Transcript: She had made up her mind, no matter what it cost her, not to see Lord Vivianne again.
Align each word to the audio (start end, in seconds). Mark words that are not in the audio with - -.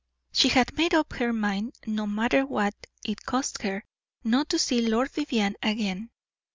She 0.33 0.49
had 0.49 0.75
made 0.75 0.95
up 0.95 1.13
her 1.13 1.31
mind, 1.31 1.73
no 1.85 2.07
matter 2.07 2.43
what 2.43 2.73
it 3.05 3.23
cost 3.23 3.61
her, 3.61 3.83
not 4.23 4.49
to 4.49 4.57
see 4.57 4.81
Lord 4.87 5.11
Vivianne 5.11 5.57
again. 5.61 6.09